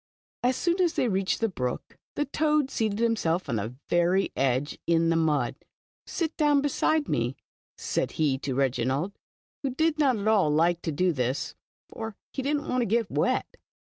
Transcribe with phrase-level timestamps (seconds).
[0.43, 4.79] "As soon as they reached the brook, the toad seated himself on the ver}^ edge,
[4.87, 5.55] in the mud.
[6.07, 7.35] Sit down beside me,"
[7.77, 9.11] said he to Reginald.
[9.61, 11.53] who did not at all like to do this,
[11.87, 13.57] for he did n't want to get wet.